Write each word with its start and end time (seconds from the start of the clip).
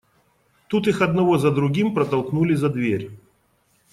Тут 0.67 0.87
их 0.87 1.01
одного 1.03 1.37
за 1.37 1.51
другим 1.51 1.93
протолкнули 1.93 2.55
за 2.55 2.69
дверь. 2.69 3.11